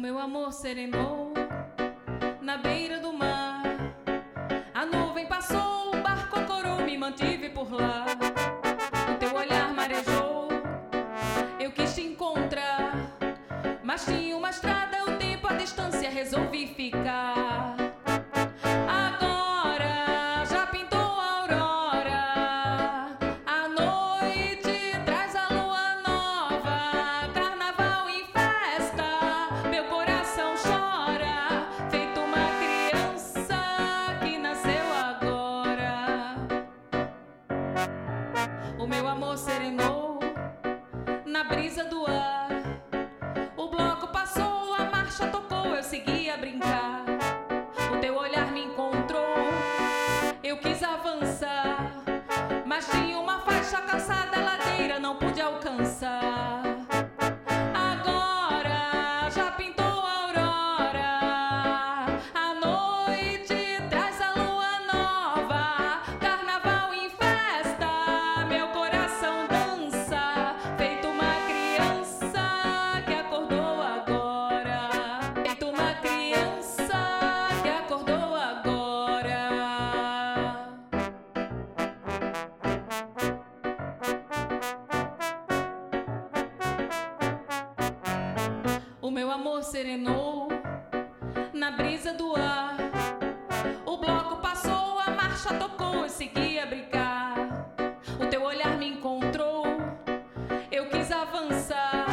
[0.00, 1.34] meu amor serenou
[2.40, 3.62] na beira do mar.
[4.72, 8.06] A nuvem passou, o barco corou, me mantive por lá.
[9.12, 10.48] O teu olhar marejou,
[11.60, 12.94] eu quis te encontrar.
[13.84, 17.29] Mas tinha uma estrada, o tempo, a distância, resolvi ficar.
[38.80, 40.18] O meu amor serenou
[41.26, 42.48] na brisa do ar.
[43.54, 47.04] O bloco passou, a marcha tocou, eu segui a brincar.
[47.94, 49.36] O teu olhar me encontrou,
[50.42, 51.92] eu quis avançar.
[52.64, 56.29] Mas tinha uma faixa calçada, ladeira, não pude alcançar.
[89.10, 90.46] O meu amor serenou
[91.52, 92.76] na brisa do ar.
[93.84, 97.34] O bloco passou, a marcha tocou, eu segui a brincar.
[98.20, 99.64] O teu olhar me encontrou,
[100.70, 102.06] eu quis avançar.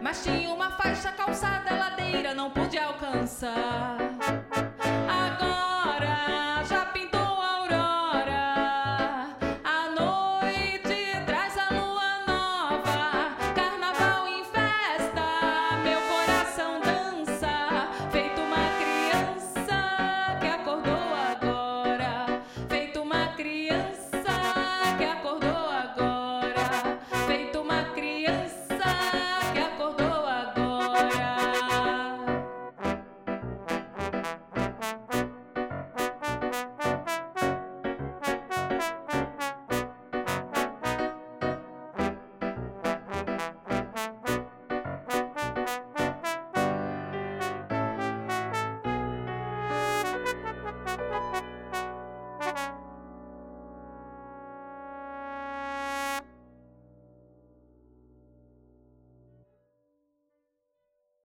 [0.00, 3.95] Mas tinha uma faixa calçada, ladeira, não pude alcançar.